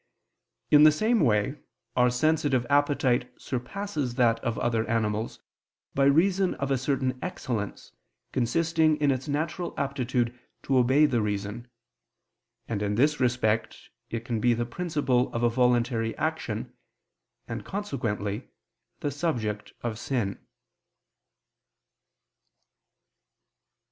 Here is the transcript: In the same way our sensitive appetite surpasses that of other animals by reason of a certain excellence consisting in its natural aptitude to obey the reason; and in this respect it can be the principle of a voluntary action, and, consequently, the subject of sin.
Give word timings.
In 0.71 0.81
the 0.83 0.91
same 0.91 1.19
way 1.19 1.59
our 1.95 2.09
sensitive 2.09 2.65
appetite 2.71 3.31
surpasses 3.39 4.15
that 4.15 4.39
of 4.39 4.57
other 4.57 4.83
animals 4.89 5.39
by 5.93 6.05
reason 6.05 6.55
of 6.55 6.71
a 6.71 6.77
certain 6.79 7.19
excellence 7.21 7.91
consisting 8.31 8.97
in 8.99 9.11
its 9.11 9.27
natural 9.27 9.75
aptitude 9.77 10.35
to 10.63 10.79
obey 10.79 11.05
the 11.05 11.21
reason; 11.21 11.67
and 12.67 12.81
in 12.81 12.95
this 12.95 13.19
respect 13.19 13.91
it 14.09 14.25
can 14.25 14.39
be 14.39 14.55
the 14.55 14.65
principle 14.65 15.31
of 15.35 15.43
a 15.43 15.51
voluntary 15.51 16.17
action, 16.17 16.73
and, 17.47 17.63
consequently, 17.63 18.49
the 19.01 19.11
subject 19.11 19.71
of 19.83 19.99
sin. 19.99 20.43